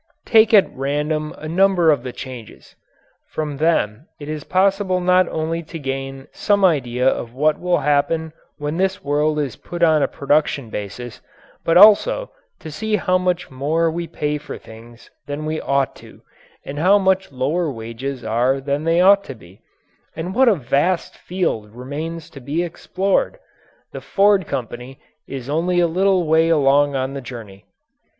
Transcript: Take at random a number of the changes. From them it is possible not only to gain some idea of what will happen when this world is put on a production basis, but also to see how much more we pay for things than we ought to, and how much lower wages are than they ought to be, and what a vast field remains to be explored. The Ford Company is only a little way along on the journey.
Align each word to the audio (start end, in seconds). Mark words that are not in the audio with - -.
Take 0.25 0.51
at 0.51 0.75
random 0.75 1.31
a 1.37 1.47
number 1.47 1.91
of 1.91 2.01
the 2.01 2.11
changes. 2.11 2.75
From 3.27 3.57
them 3.57 4.07
it 4.19 4.27
is 4.29 4.43
possible 4.43 4.99
not 4.99 5.27
only 5.29 5.61
to 5.61 5.77
gain 5.77 6.27
some 6.31 6.65
idea 6.65 7.07
of 7.07 7.35
what 7.35 7.59
will 7.59 7.77
happen 7.81 8.33
when 8.57 8.77
this 8.77 9.03
world 9.03 9.37
is 9.37 9.55
put 9.57 9.83
on 9.83 10.01
a 10.01 10.07
production 10.07 10.71
basis, 10.71 11.21
but 11.63 11.77
also 11.77 12.31
to 12.61 12.71
see 12.71 12.95
how 12.95 13.19
much 13.19 13.51
more 13.51 13.91
we 13.91 14.07
pay 14.07 14.39
for 14.39 14.57
things 14.57 15.11
than 15.27 15.45
we 15.45 15.61
ought 15.61 15.95
to, 15.97 16.23
and 16.65 16.79
how 16.79 16.97
much 16.97 17.31
lower 17.31 17.69
wages 17.71 18.23
are 18.23 18.59
than 18.59 18.83
they 18.85 19.01
ought 19.01 19.23
to 19.25 19.35
be, 19.35 19.61
and 20.15 20.33
what 20.33 20.47
a 20.49 20.55
vast 20.55 21.15
field 21.15 21.69
remains 21.75 22.27
to 22.31 22.39
be 22.39 22.63
explored. 22.63 23.37
The 23.91 24.01
Ford 24.01 24.47
Company 24.47 24.99
is 25.27 25.47
only 25.47 25.79
a 25.79 25.85
little 25.85 26.25
way 26.25 26.49
along 26.49 26.95
on 26.95 27.13
the 27.13 27.21
journey. 27.21 27.65